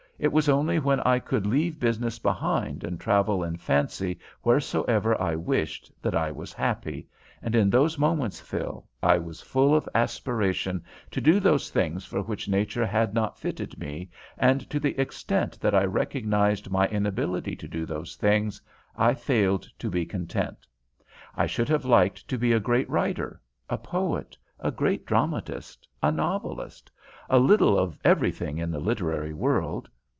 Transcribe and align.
It 0.19 0.31
was 0.31 0.47
only 0.47 0.77
when 0.77 0.99
I 0.99 1.17
could 1.17 1.47
leave 1.47 1.79
business 1.79 2.19
behind 2.19 2.83
and 2.83 2.99
travel 2.99 3.43
in 3.43 3.57
fancy 3.57 4.19
wheresoever 4.43 5.19
I 5.19 5.35
wished 5.35 5.91
that 6.03 6.13
I 6.13 6.29
was 6.31 6.53
happy, 6.53 7.07
and 7.41 7.55
in 7.55 7.71
those 7.71 7.97
moments, 7.97 8.39
Phil, 8.39 8.85
I 9.01 9.17
was 9.17 9.41
full 9.41 9.73
of 9.75 9.89
aspiration 9.95 10.83
to 11.09 11.21
do 11.21 11.39
those 11.39 11.71
things 11.71 12.05
for 12.05 12.21
which 12.21 12.47
nature 12.47 12.85
had 12.85 13.15
not 13.15 13.39
fitted 13.39 13.79
me, 13.79 14.11
and 14.37 14.69
to 14.69 14.79
the 14.79 14.95
extent 15.01 15.59
that 15.59 15.73
I 15.73 15.85
recognized 15.85 16.69
my 16.69 16.87
inability 16.89 17.55
to 17.55 17.67
do 17.67 17.87
those 17.87 18.15
things 18.15 18.61
I 18.95 19.15
failed 19.15 19.67
to 19.79 19.89
be 19.89 20.05
content. 20.05 20.67
I 21.35 21.47
should 21.47 21.69
have 21.69 21.83
liked 21.83 22.27
to 22.27 22.37
be 22.37 22.51
a 22.53 22.59
great 22.59 22.87
writer, 22.91 23.41
a 23.71 23.77
poet, 23.79 24.37
a 24.59 24.69
great 24.69 25.07
dramatist, 25.07 25.87
a 26.03 26.11
novelist 26.11 26.91
a 27.27 27.39
little 27.39 27.75
of 27.75 27.97
everything 28.03 28.59
in 28.59 28.69
the 28.69 28.79
literary 28.79 29.33
world. 29.33 29.89